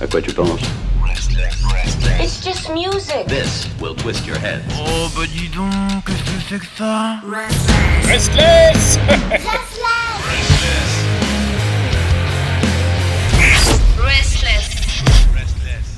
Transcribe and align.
À 0.00 0.06
quoi 0.06 0.20
tu 0.20 0.32
penses 0.32 0.60
It's 2.20 2.42
just 2.44 2.70
music. 2.70 3.26
This 3.26 3.68
will 3.80 3.94
twist 3.94 4.26
your 4.26 4.38
head. 4.38 4.62
Oh 4.78 5.08
bah 5.16 5.22
dis 5.26 5.48
donc, 5.48 5.70
qu'est-ce 6.06 6.22
que 6.22 6.40
c'est 6.48 6.58
que 6.58 6.66
ça 6.76 7.20
Restless 8.06 8.98
Restless. 13.98 15.38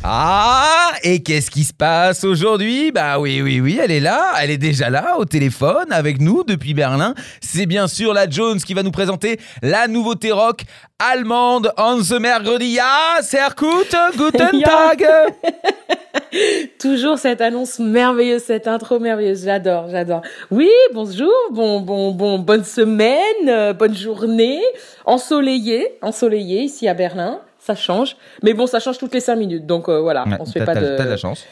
Ah, 0.08 0.75
et 1.02 1.22
qu'est-ce 1.22 1.50
qui 1.50 1.64
se 1.64 1.72
passe 1.72 2.24
aujourd'hui? 2.24 2.92
Bah 2.92 3.18
oui, 3.18 3.40
oui, 3.42 3.60
oui, 3.60 3.78
elle 3.82 3.90
est 3.90 4.00
là, 4.00 4.34
elle 4.40 4.50
est 4.50 4.58
déjà 4.58 4.90
là 4.90 5.16
au 5.18 5.24
téléphone 5.24 5.90
avec 5.90 6.20
nous 6.20 6.44
depuis 6.44 6.74
Berlin. 6.74 7.14
C'est 7.40 7.66
bien 7.66 7.88
sûr 7.88 8.14
la 8.14 8.28
Jones 8.28 8.58
qui 8.58 8.74
va 8.74 8.82
nous 8.82 8.90
présenter 8.90 9.38
la 9.62 9.88
nouveauté 9.88 10.32
rock 10.32 10.62
allemande 10.98 11.72
on 11.76 12.00
the 12.00 12.20
mercredi. 12.20 12.66
Ja, 12.76 13.22
sehr 13.22 13.54
gut, 13.54 13.94
guten. 14.16 14.60
Tag. 14.62 15.06
Toujours 16.78 17.18
cette 17.18 17.40
annonce 17.40 17.78
merveilleuse, 17.78 18.42
cette 18.42 18.68
intro 18.68 18.98
merveilleuse. 18.98 19.44
J'adore, 19.44 19.88
j'adore. 19.88 20.22
Oui, 20.50 20.70
bonjour, 20.92 21.32
bon, 21.52 21.80
bon, 21.80 22.12
bon, 22.12 22.38
bonne 22.38 22.64
semaine, 22.64 23.48
euh, 23.48 23.72
bonne 23.72 23.96
journée, 23.96 24.60
ensoleillée, 25.04 25.86
ensoleillée 26.02 26.62
ici 26.62 26.86
à 26.88 26.94
Berlin. 26.94 27.40
Ça 27.66 27.74
change, 27.74 28.16
mais 28.44 28.54
bon, 28.54 28.68
ça 28.68 28.78
change 28.78 28.96
toutes 28.96 29.12
les 29.12 29.18
cinq 29.18 29.34
minutes, 29.34 29.66
donc 29.66 29.88
euh, 29.88 29.98
voilà, 29.98 30.24
Ouais, 30.24 30.36
on 30.38 30.44
se 30.44 30.52
fait 30.52 30.64
pas 30.64 30.76
de. 30.76 30.96
T'as 30.96 31.04
de 31.04 31.10
la 31.10 31.16
chance. 31.16 31.44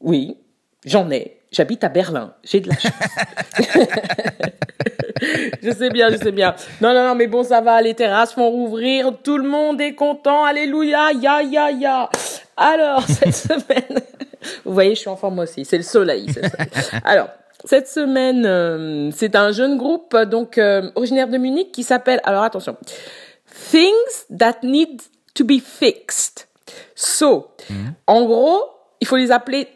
Oui, 0.00 0.36
j'en 0.84 1.08
ai. 1.12 1.38
J'habite 1.52 1.84
à 1.84 1.88
Berlin. 1.88 2.34
J'ai 2.42 2.58
de 2.58 2.68
la 2.68 2.76
chance. 2.76 2.92
je 5.62 5.70
sais 5.70 5.90
bien, 5.90 6.10
je 6.10 6.16
sais 6.16 6.32
bien. 6.32 6.56
Non, 6.80 6.92
non, 6.92 7.06
non, 7.06 7.14
mais 7.14 7.28
bon, 7.28 7.44
ça 7.44 7.60
va. 7.60 7.80
Les 7.80 7.94
terrasses 7.94 8.34
vont 8.34 8.50
rouvrir. 8.50 9.12
Tout 9.22 9.38
le 9.38 9.48
monde 9.48 9.80
est 9.80 9.94
content. 9.94 10.42
Alléluia. 10.42 11.12
Ya, 11.12 11.40
ya, 11.40 11.70
ya. 11.70 12.10
Alors, 12.56 13.02
cette 13.08 13.36
semaine. 13.36 14.00
Vous 14.64 14.74
voyez, 14.74 14.96
je 14.96 15.00
suis 15.02 15.08
en 15.08 15.16
forme 15.16 15.38
aussi. 15.38 15.64
C'est 15.64 15.76
le 15.76 15.84
soleil. 15.84 16.26
Alors. 17.04 17.28
Cette 17.64 17.86
semaine, 17.86 18.44
euh, 18.44 19.12
c'est 19.14 19.36
un 19.36 19.52
jeune 19.52 19.78
groupe 19.78 20.16
donc 20.16 20.58
euh, 20.58 20.90
originaire 20.96 21.28
de 21.28 21.38
Munich 21.38 21.70
qui 21.70 21.84
s'appelle 21.84 22.20
alors 22.24 22.42
attention 22.42 22.76
Things 23.70 24.26
that 24.36 24.56
need 24.64 25.00
to 25.34 25.44
be 25.44 25.60
fixed. 25.60 26.48
So, 26.94 27.48
en 28.06 28.24
gros, 28.24 28.62
il 29.00 29.06
faut 29.06 29.16
les 29.16 29.30
appeler 29.30 29.68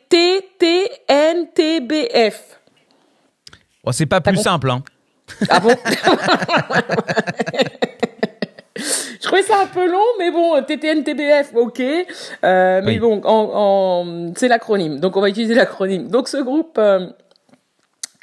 TTNTBF. 1.38 2.60
Oh, 3.84 3.92
c'est 3.92 4.06
pas 4.06 4.20
plus 4.20 4.36
simple, 4.36 4.70
hein. 4.70 4.82
Ah 5.50 5.60
bon 5.60 5.74
Je 8.78 9.22
trouvais 9.28 9.42
ça 9.42 9.60
un 9.62 9.66
peu 9.66 9.90
long, 9.90 10.04
mais 10.18 10.30
bon, 10.30 10.62
TTNTBF, 10.62 11.52
ok. 11.54 11.80
Euh, 11.80 12.80
mais 12.84 12.92
Oui. 12.92 12.98
bon, 13.00 13.20
en, 13.24 13.50
en- 13.54 14.32
c'est 14.36 14.48
l'acronyme, 14.48 15.00
donc 15.00 15.16
on 15.16 15.20
va 15.20 15.28
utiliser 15.30 15.54
l'acronyme. 15.54 16.08
Donc 16.08 16.28
ce 16.28 16.36
groupe 16.36 16.76
euh, 16.78 17.06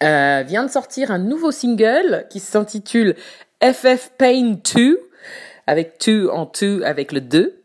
euh, 0.04 0.44
vient 0.46 0.64
de 0.64 0.70
sortir 0.72 1.12
un 1.12 1.18
nouveau 1.18 1.52
single 1.52 2.26
qui 2.30 2.40
s'intitule 2.40 3.16
FF 3.62 4.12
Pain 4.18 4.56
2 4.76 5.00
avec 5.68 5.98
two 5.98 6.30
en 6.30 6.46
two 6.46 6.82
avec 6.84 7.12
le 7.12 7.22
2. 7.22 7.64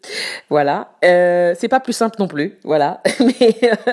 Voilà. 0.50 0.92
Euh, 1.04 1.54
c'est 1.58 1.68
pas 1.68 1.80
plus 1.80 1.92
simple 1.92 2.16
non 2.18 2.28
plus. 2.28 2.58
Voilà. 2.64 3.02
Mais 3.20 3.56
euh, 3.64 3.92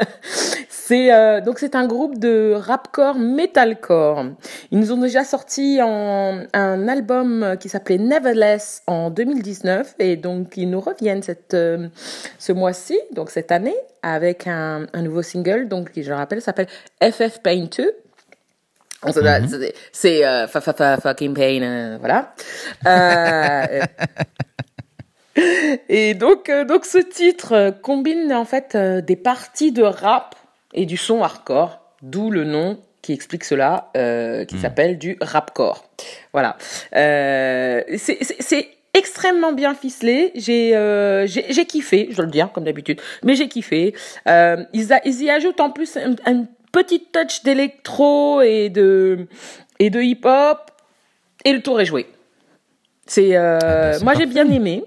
c'est 0.69 1.11
euh, 1.11 1.41
donc 1.41 1.57
c'est 1.57 1.75
un 1.75 1.87
groupe 1.87 2.19
de 2.19 2.53
rapcore 2.55 3.15
metalcore. 3.15 4.25
Ils 4.71 4.79
nous 4.79 4.91
ont 4.91 4.97
déjà 4.97 5.23
sorti 5.23 5.79
en, 5.81 6.43
un 6.53 6.87
album 6.87 7.55
qui 7.59 7.69
s'appelait 7.69 7.97
Neverless 7.97 8.83
en 8.85 9.09
2019 9.09 9.95
et 9.97 10.15
donc 10.15 10.57
ils 10.57 10.69
nous 10.69 10.79
reviennent 10.79 11.23
cette 11.23 11.55
euh, 11.55 11.87
ce 12.37 12.53
mois-ci, 12.53 12.99
donc 13.13 13.31
cette 13.31 13.51
année 13.51 13.75
avec 14.03 14.45
un, 14.45 14.85
nouveau 15.01 15.23
single 15.23 15.67
donc 15.67 15.91
qui 15.91 16.03
je 16.03 16.09
le 16.09 16.15
rappelle 16.15 16.41
s'appelle 16.41 16.67
FF 17.01 17.41
Pain 17.41 17.65
2. 17.75 17.91
C'est- 19.91 20.25
euh, 20.25 20.47
fa, 20.47 20.61
fa, 20.61 20.73
fa, 20.73 20.97
fucking 20.97 21.33
pain, 21.33 21.61
euh, 21.61 21.97
voilà. 21.99 22.33
Euh, 22.87 23.81
et 25.89 26.13
donc, 26.13 26.49
euh, 26.49 26.63
donc 26.63 26.85
ce 26.85 26.97
titre 26.97 27.53
euh, 27.53 27.71
combine 27.71 28.31
en 28.33 28.45
fait 28.45 28.75
euh, 28.75 29.01
des 29.01 29.15
parties 29.15 29.71
de 29.71 29.83
rap 29.83 30.35
et 30.73 30.85
du 30.85 30.97
son 30.97 31.21
hardcore, 31.23 31.79
d'où 32.01 32.29
le 32.31 32.43
nom 32.43 32.79
qui 33.01 33.13
explique 33.13 33.43
cela, 33.43 33.91
euh, 33.95 34.45
qui 34.45 34.57
s'appelle 34.57 34.97
du 34.97 35.17
rapcore. 35.21 35.85
Voilà. 36.33 36.57
Euh, 36.95 37.81
c'est- 37.97 38.69
extrêmement 38.95 39.51
bien 39.51 39.75
ficelé. 39.75 40.31
J'ai 40.35 40.73
euh, 40.75 41.27
j'ai 41.27 41.65
kiffé, 41.65 42.07
je 42.11 42.15
dois 42.15 42.23
le 42.25 42.31
dire 42.31 42.49
comme 42.53 42.63
d'habitude, 42.63 43.01
mais 43.23 43.35
j'ai 43.35 43.49
kiffé. 43.49 43.93
Euh, 44.29 44.63
ils, 44.71 44.93
a- 44.93 45.01
ils 45.05 45.21
y 45.21 45.29
ajoutent 45.29 45.59
en 45.59 45.69
plus 45.69 45.97
un, 45.97 46.15
un 46.25 46.45
petit 46.75 46.99
touch 46.99 47.41
d'électro 47.43 48.41
et 48.41 48.69
de 48.69 49.27
et 49.79 49.89
de 49.89 50.01
hip 50.01 50.25
hop 50.25 50.71
et 51.45 51.53
le 51.53 51.61
tour 51.61 51.79
est 51.79 51.85
joué. 51.85 52.07
C'est 53.07 53.37
euh, 53.37 53.59
bah, 53.59 53.93
c'est 53.93 54.03
moi 54.03 54.13
j'ai 54.15 54.25
bien 54.25 54.49
aimé. 54.51 54.83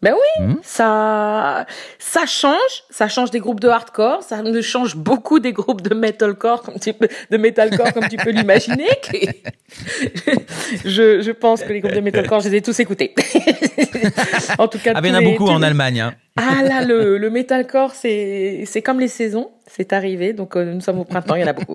Ben 0.00 0.12
oui, 0.14 0.44
Mhm. 0.46 0.58
ça 0.62 1.66
ça 1.98 2.24
change, 2.24 2.84
ça 2.88 3.08
change 3.08 3.32
des 3.32 3.40
groupes 3.40 3.58
de 3.58 3.66
hardcore, 3.68 4.22
ça 4.22 4.42
me 4.44 4.62
change 4.62 4.94
beaucoup 4.94 5.40
des 5.40 5.52
groupes 5.52 5.82
de 5.82 5.92
metalcore 5.92 6.62
comme 6.62 6.78
tu 6.78 6.92
peux 6.92 7.08
de 7.30 7.36
metalcore 7.36 7.92
comme 7.92 8.06
tu 8.08 8.16
peux 8.16 8.30
l'imaginer. 8.30 8.86
je 10.84 11.20
je 11.20 11.30
pense 11.32 11.62
que 11.62 11.72
les 11.72 11.80
groupes 11.80 11.94
de 11.94 12.00
metalcore, 12.00 12.40
je 12.40 12.48
les 12.48 12.56
ai 12.58 12.62
tous 12.62 12.78
écoutés. 12.78 13.12
en 14.58 14.68
tout 14.68 14.78
cas, 14.78 14.92
Ah, 14.94 15.00
ben, 15.00 15.08
il 15.08 15.12
y 15.12 15.16
en 15.16 15.18
a 15.18 15.22
beaucoup 15.22 15.48
en 15.48 15.58
les- 15.58 15.66
Allemagne, 15.66 16.00
hein. 16.00 16.14
ah 16.36 16.62
là, 16.62 16.82
le, 16.84 17.18
le 17.18 17.30
metalcore, 17.30 17.92
c'est 17.92 18.62
c'est 18.66 18.82
comme 18.82 19.00
les 19.00 19.08
saisons, 19.08 19.50
c'est 19.66 19.92
arrivé. 19.92 20.32
Donc 20.32 20.56
euh, 20.56 20.64
nous 20.74 20.80
sommes 20.80 21.00
au 21.00 21.04
printemps, 21.04 21.34
il 21.34 21.40
y 21.40 21.44
en 21.44 21.48
a 21.48 21.52
beaucoup. 21.52 21.74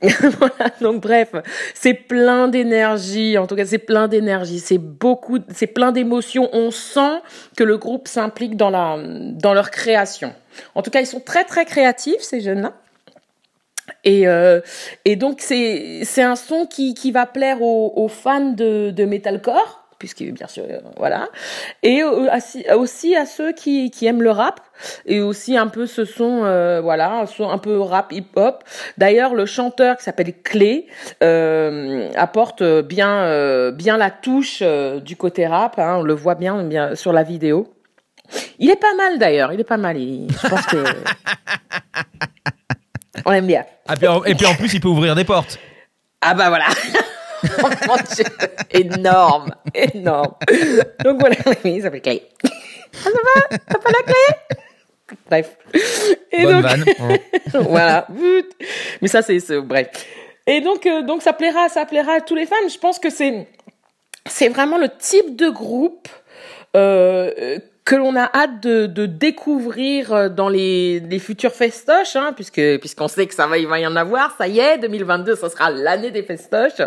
voilà, 0.38 0.70
donc 0.80 1.02
bref, 1.02 1.32
c'est 1.74 1.94
plein 1.94 2.48
d'énergie. 2.48 3.36
En 3.36 3.46
tout 3.46 3.56
cas, 3.56 3.66
c'est 3.66 3.78
plein 3.78 4.06
d'énergie. 4.06 4.60
C'est 4.60 4.78
beaucoup, 4.78 5.38
c'est 5.52 5.66
plein 5.66 5.90
d'émotions. 5.90 6.48
On 6.52 6.70
sent 6.70 7.20
que 7.56 7.64
le 7.64 7.78
groupe 7.78 8.06
s'implique 8.06 8.56
dans 8.56 8.70
la 8.70 8.96
dans 9.04 9.54
leur 9.54 9.70
création. 9.70 10.32
En 10.74 10.82
tout 10.82 10.90
cas, 10.90 11.00
ils 11.00 11.06
sont 11.06 11.20
très 11.20 11.44
très 11.44 11.64
créatifs 11.64 12.20
ces 12.20 12.40
jeunes-là. 12.40 12.74
Et, 14.04 14.28
euh, 14.28 14.60
et 15.04 15.16
donc 15.16 15.40
c'est 15.40 16.00
c'est 16.04 16.22
un 16.22 16.36
son 16.36 16.66
qui, 16.66 16.94
qui 16.94 17.10
va 17.10 17.26
plaire 17.26 17.62
aux, 17.62 17.92
aux 17.96 18.08
fans 18.08 18.52
de, 18.52 18.90
de 18.90 19.04
metalcore 19.04 19.77
puisque 19.98 20.22
bien 20.22 20.46
sûr 20.46 20.64
euh, 20.68 20.78
voilà 20.96 21.28
et 21.82 22.02
aussi 22.02 23.16
à 23.16 23.26
ceux 23.26 23.52
qui, 23.52 23.90
qui 23.90 24.06
aiment 24.06 24.22
le 24.22 24.30
rap 24.30 24.60
et 25.06 25.20
aussi 25.20 25.56
un 25.56 25.66
peu 25.66 25.86
ce 25.86 26.04
son 26.04 26.44
euh, 26.44 26.80
voilà 26.80 27.10
un 27.12 27.26
son 27.26 27.48
un 27.50 27.58
peu 27.58 27.80
rap 27.80 28.12
hip 28.12 28.26
hop 28.36 28.62
d'ailleurs 28.96 29.34
le 29.34 29.46
chanteur 29.46 29.96
qui 29.96 30.04
s'appelle 30.04 30.32
Clé 30.42 30.86
euh, 31.22 32.08
apporte 32.16 32.62
bien 32.62 33.22
euh, 33.24 33.72
bien 33.72 33.96
la 33.96 34.10
touche 34.10 34.62
du 34.62 35.16
côté 35.16 35.46
rap 35.46 35.78
hein, 35.78 35.96
on 35.98 36.02
le 36.02 36.14
voit 36.14 36.34
bien 36.36 36.62
bien 36.62 36.94
sur 36.94 37.12
la 37.12 37.22
vidéo 37.24 37.72
il 38.58 38.70
est 38.70 38.76
pas 38.80 38.94
mal 38.94 39.18
d'ailleurs 39.18 39.52
il 39.52 39.60
est 39.60 39.64
pas 39.64 39.76
mal 39.78 39.96
il- 39.98 40.28
je 40.30 40.48
pense 40.48 40.66
que 40.66 40.76
on 43.24 43.32
aime 43.32 43.46
bien 43.46 43.64
Ah, 43.88 43.94
et 44.26 44.34
puis 44.34 44.46
en 44.46 44.54
plus, 44.54 44.72
il 44.74 44.80
peut 44.80 44.88
ouvrir 44.88 45.14
des 45.14 45.24
portes. 45.24 45.58
ah 46.20 46.34
bah 46.34 46.48
voilà. 46.48 46.66
Oh 47.62 47.68
mon 47.86 47.96
Dieu. 48.14 48.24
énorme, 48.72 49.54
énorme. 49.74 50.34
Donc 51.04 51.20
voilà, 51.20 51.36
ça 51.44 51.54
fait 51.90 52.00
clé. 52.00 52.22
Ah, 52.44 52.48
ça 52.92 53.10
va? 53.10 53.58
T'as 53.58 53.78
pas 53.78 53.90
la 53.90 54.02
clé? 54.04 54.58
Bref. 55.30 55.56
Et 56.32 56.42
Bonne 56.42 56.60
donc, 56.60 56.62
vanne. 56.62 56.84
voilà. 57.68 58.06
Mais 59.00 59.08
ça, 59.08 59.22
c'est, 59.22 59.38
c'est- 59.40 59.60
bref. 59.60 59.88
Et 60.46 60.60
donc, 60.60 60.86
euh, 60.86 61.02
donc 61.02 61.22
ça 61.22 61.32
plaira, 61.32 61.68
ça 61.68 61.84
plaira 61.86 62.14
à 62.14 62.20
tous 62.20 62.34
les 62.34 62.46
fans. 62.46 62.56
Je 62.70 62.78
pense 62.78 62.98
que 62.98 63.10
c'est, 63.10 63.46
c'est 64.26 64.48
vraiment 64.48 64.78
le 64.78 64.88
type 64.98 65.36
de 65.36 65.48
groupe 65.48 66.08
euh, 66.76 67.30
euh, 67.38 67.58
que 67.88 67.96
l'on 67.96 68.16
a 68.16 68.30
hâte 68.34 68.62
de, 68.62 68.84
de 68.84 69.06
découvrir 69.06 70.12
euh, 70.12 70.28
dans 70.28 70.50
les, 70.50 71.00
les 71.00 71.18
futurs 71.18 71.54
festoches, 71.54 72.16
hein, 72.16 72.34
puisque 72.34 72.60
puisqu'on 72.80 73.08
sait 73.08 73.26
que 73.26 73.34
ça 73.34 73.46
va, 73.46 73.56
il 73.56 73.66
va 73.66 73.80
y 73.80 73.86
en 73.86 73.96
avoir. 73.96 74.36
Ça 74.36 74.46
y 74.46 74.58
est, 74.58 74.76
2022, 74.76 75.36
ça 75.36 75.48
sera 75.48 75.70
l'année 75.70 76.10
des 76.10 76.22
festoches, 76.22 76.82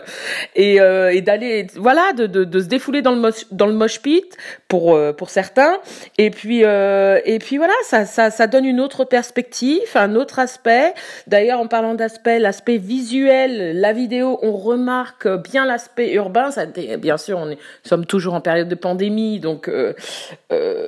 et, 0.56 0.80
euh, 0.80 1.12
et 1.12 1.22
d'aller, 1.22 1.66
voilà, 1.76 2.14
de, 2.14 2.28
de, 2.28 2.44
de 2.44 2.60
se 2.60 2.68
défouler 2.68 3.02
dans 3.02 3.14
le 3.14 3.18
mosh, 3.18 3.48
dans 3.50 3.66
le 3.66 3.74
mosh 3.74 4.00
pit 4.00 4.38
pour 4.68 4.94
euh, 4.94 5.12
pour 5.12 5.32
certains, 5.32 5.80
et 6.20 6.30
puis 6.30 6.64
euh, 6.66 7.20
et 7.26 7.40
puis 7.40 7.58
voilà, 7.58 7.74
ça 7.84 8.06
ça 8.06 8.30
ça 8.30 8.46
donne 8.46 8.66
une 8.66 8.80
autre 8.80 9.04
perspective, 9.04 9.82
un 9.96 10.14
autre 10.14 10.38
aspect. 10.38 10.94
D'ailleurs, 11.26 11.62
en 11.62 11.68
parlant 11.68 11.96
d'aspect, 11.96 12.38
l'aspect 12.38 12.78
visuel, 12.78 13.80
la 13.80 13.92
vidéo, 13.92 14.38
on 14.44 14.52
remarque 14.52 15.28
bien 15.28 15.66
l'aspect 15.66 16.14
urbain. 16.14 16.52
Ça, 16.52 16.68
bien 16.68 17.18
sûr, 17.18 17.40
on 17.40 17.50
est, 17.50 17.58
sommes 17.84 18.06
toujours 18.06 18.36
en 18.36 18.42
période 18.42 18.70
de 18.70 18.76
pandémie, 18.76 19.40
donc 19.40 19.68
euh, 19.68 19.94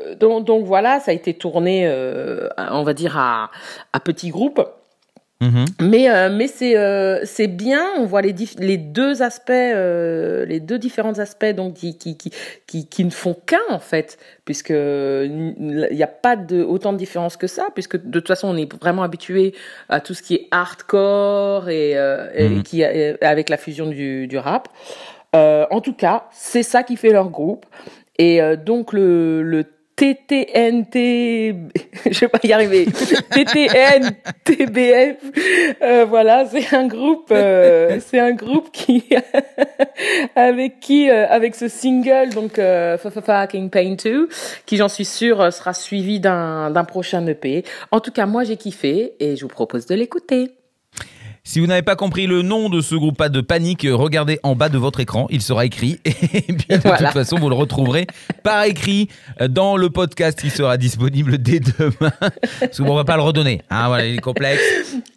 euh, 0.06 0.16
donc, 0.16 0.46
donc 0.46 0.66
voilà, 0.66 1.00
ça 1.00 1.12
a 1.12 1.14
été 1.14 1.34
tourné, 1.34 1.84
euh, 1.86 2.48
on 2.58 2.84
va 2.84 2.94
dire 2.94 3.18
à, 3.18 3.52
à 3.92 4.00
petits 4.00 4.30
groupes. 4.30 4.62
Mhm. 5.42 5.66
Mais, 5.82 6.10
euh, 6.10 6.30
mais 6.32 6.48
c'est 6.48 6.78
euh, 6.78 7.20
c'est 7.26 7.48
bien, 7.48 7.84
on 7.98 8.06
voit 8.06 8.22
les, 8.22 8.32
dif- 8.32 8.58
les 8.60 8.78
deux 8.78 9.22
aspects, 9.22 9.50
euh, 9.52 10.46
les 10.46 10.62
deux 10.62 10.80
différents 10.80 11.20
aspects 11.20 11.54
donc, 11.54 11.74
qui, 11.74 11.98
qui, 11.98 12.18
qui, 12.18 12.88
qui, 12.88 13.04
ne 13.04 13.10
font 13.10 13.34
qu'un 13.34 13.58
en 13.70 13.80
fait, 13.80 14.18
puisque 14.46 14.70
il 14.70 15.88
n'y 15.92 16.04
a 16.04 16.08
pas 16.08 16.38
de, 16.38 16.64
autant 16.64 16.94
de 16.94 16.98
différence 16.98 17.36
que 17.36 17.48
ça, 17.48 17.68
puisque 17.74 17.98
de 17.98 18.20
toute 18.20 18.28
façon 18.30 18.48
on 18.48 18.56
est 18.56 18.72
vraiment 18.82 19.04
habitué 19.04 19.54
à 19.90 20.00
tout 20.00 20.14
ce 20.14 20.22
qui 20.22 20.36
est 20.36 20.48
hardcore 20.52 21.68
et, 21.70 21.98
et 22.36 22.62
qui, 22.64 22.82
euh, 22.86 23.18
avec 23.20 23.50
la 23.50 23.58
fusion 23.58 23.88
du, 23.88 24.28
du 24.28 24.38
rap. 24.38 24.70
En 25.34 25.82
tout 25.82 25.94
cas, 25.94 26.26
c'est 26.32 26.64
ça 26.64 26.84
qui 26.84 26.96
fait 26.96 27.12
leur 27.12 27.30
groupe. 27.30 27.66
Et 28.18 28.40
donc 28.56 28.94
le, 28.94 29.42
le 29.42 29.66
TTNT, 29.96 31.56
je 32.12 32.20
vais 32.20 32.28
pas 32.28 32.40
y 32.44 32.52
arriver, 32.52 32.86
TTNTBF, 33.32 35.18
euh, 35.82 36.06
voilà, 36.06 36.46
c'est 36.48 36.76
un 36.76 36.88
groupe, 36.88 37.30
euh, 37.32 38.00
c'est 38.06 38.20
un 38.20 38.32
groupe 38.32 38.72
qui, 38.72 39.04
avec 40.36 40.80
qui, 40.80 41.10
euh, 41.10 41.28
avec 41.30 41.54
ce 41.56 41.68
single, 41.68 42.30
donc 42.34 42.58
euh, 42.58 42.98
Fucking 42.98 43.70
Pain 43.70 43.96
2, 44.04 44.30
qui 44.66 44.78
j'en 44.78 44.90
suis 44.90 45.06
sûre 45.06 45.54
sera 45.54 45.74
suivi 45.74 46.20
d'un 46.20 46.72
d'un 46.72 46.86
prochain 46.86 47.26
EP. 47.28 47.64
En 47.92 48.00
tout 48.00 48.12
cas, 48.12 48.26
moi 48.26 48.44
j'ai 48.44 48.58
kiffé 48.58 49.14
et 49.20 49.36
je 49.36 49.44
vous 49.44 49.48
propose 49.48 49.86
de 49.86 49.94
l'écouter. 49.94 50.52
Si 51.46 51.60
vous 51.60 51.68
n'avez 51.68 51.82
pas 51.82 51.98
compris 51.98 52.26
le 52.26 52.42
nom 52.42 52.70
de 52.70 52.80
ce 52.80 52.96
groupe, 52.96 53.18
pas 53.18 53.28
de 53.28 53.42
panique, 53.42 53.86
regardez 53.92 54.40
en 54.44 54.56
bas 54.56 54.70
de 54.70 54.78
votre 54.78 55.02
écran, 55.02 55.28
il 55.30 55.42
sera 55.42 55.66
écrit. 55.66 56.00
Et 56.06 56.54
bien 56.54 56.78
de 56.78 56.82
Voilà. 56.84 56.98
toute 57.10 57.18
façon, 57.18 57.38
vous 57.38 57.50
le 57.50 57.56
retrouverez 57.56 58.08
par 58.44 58.64
écrit 58.64 59.10
dans 59.50 59.76
le 59.76 59.90
podcast 59.90 60.40
qui 60.40 60.50
sera 60.50 60.78
disponible 60.78 61.38
dès 61.40 61.60
demain. 61.60 62.14
Parce 62.62 62.78
qu'on 62.78 62.96
va 62.96 63.04
pas 63.04 63.18
le 63.18 63.24
redonner. 63.24 63.62
Hein, 63.70 63.88
voilà, 63.88 64.06
il 64.06 64.16
est 64.16 64.22
complexe. 64.22 64.64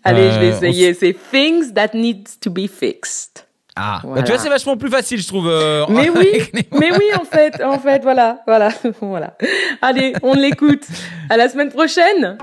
Allez, 0.02 0.32
je 0.32 0.40
vais 0.40 0.46
Euh, 0.52 0.56
essayer. 0.56 0.94
C'est 0.94 1.16
Things 1.30 1.72
That 1.72 1.90
Needs 1.94 2.38
to 2.40 2.50
Be 2.50 2.66
Fixed. 2.66 3.44
Ah, 3.76 4.00
bah, 4.02 4.08
Voilà. 4.08 4.22
tu 4.24 4.32
vois, 4.32 4.40
c'est 4.40 4.48
vachement 4.48 4.76
plus 4.76 4.90
facile, 4.90 5.20
je 5.22 5.28
trouve. 5.28 5.46
euh, 5.48 5.84
Mais 5.90 6.10
oui, 6.10 6.42
mais 6.72 6.90
oui, 6.90 7.04
en 7.20 7.24
fait, 7.24 7.62
en 7.62 7.78
fait, 7.78 8.02
voilà, 8.02 8.40
voilà, 8.48 8.70
voilà. 9.00 9.36
Allez, 9.80 10.12
on 10.24 10.34
l'écoute. 10.34 10.82
À 11.30 11.36
la 11.36 11.48
semaine 11.48 11.68
prochaine. 11.70 12.36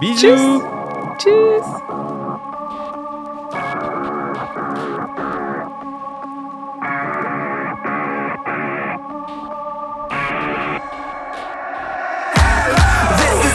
Bisous. 0.00 0.62
Tchuss. 1.18 1.66
This 1.66 2.09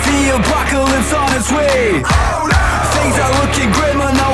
the 0.06 0.36
apocalypse 0.38 1.14
on 1.14 1.30
its 1.38 1.52
way. 1.52 2.04
Things 2.96 3.16
are 3.24 3.34
looking 3.42 3.72
grimmer 3.72 4.12
now 4.14 4.25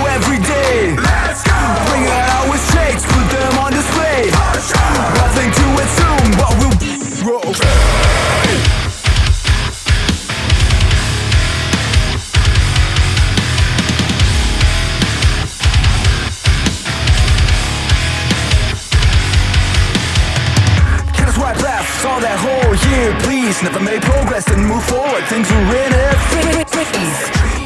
and 24.61 24.69
move 24.69 24.83
forward. 24.85 25.23
Things 25.25 25.49
are 25.51 25.75
in 25.75 25.93
a. 25.93 26.11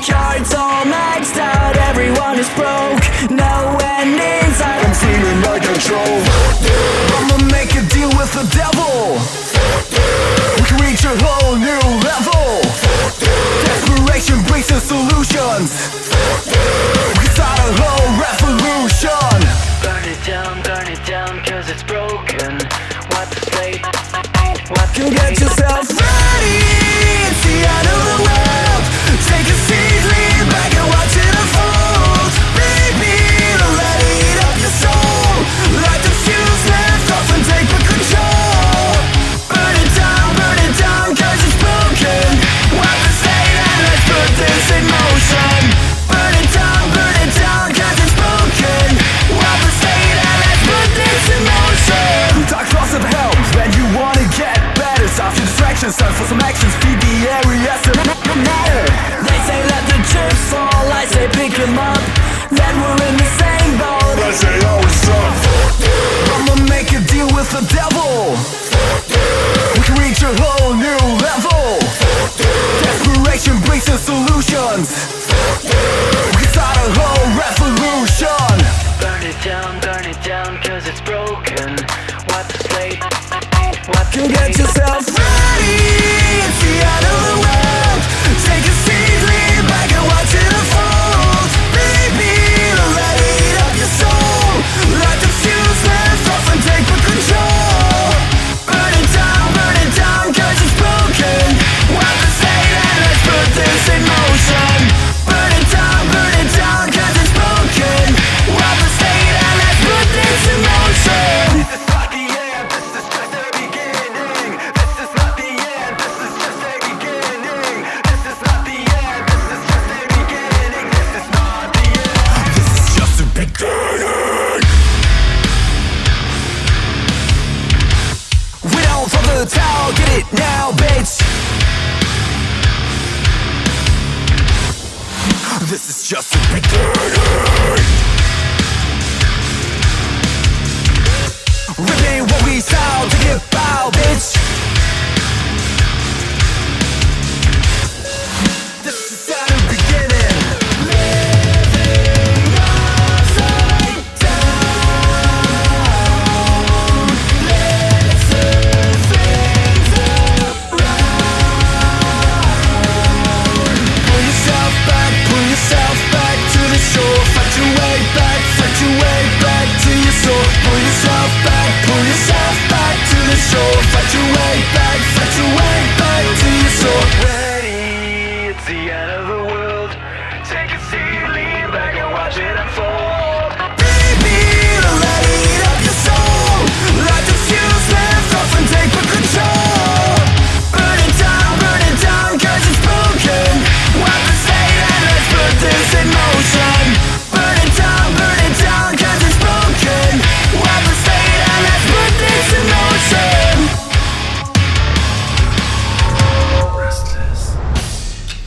Cards 0.06 0.54
all 0.54 0.86
maxed 0.86 1.38
out, 1.38 1.76
everyone 1.90 2.38
is 2.40 2.50
broke. 2.56 3.04
No 3.30 3.78
end 3.82 4.16
in 4.16 4.52
sight. 4.54 4.82
I'm 4.86 4.94
feeling 4.94 5.42
like 5.42 5.64
a 5.64 5.76
troll. 5.88 6.22
I'ma 7.18 7.38
make 7.52 7.72
a 7.76 7.84
deal 7.94 8.10
with 8.10 8.32
the 8.34 8.46
devil. 8.56 8.75